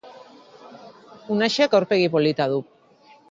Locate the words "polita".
2.17-2.49